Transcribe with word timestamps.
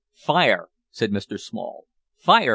"Fire!" 0.15 0.69
said 0.89 1.11
Mr 1.11 1.39
Small. 1.39 1.85
"Fire!" 2.17 2.49